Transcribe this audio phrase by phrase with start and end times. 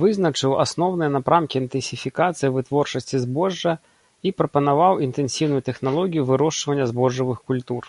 [0.00, 3.72] Вызначыў асноўныя напрамкі інтэнсіфікацыі вытворчасці збожжа
[4.30, 7.82] і прапанаваў інтэнсіўную тэхналогію вырошчвання збожжавых культур.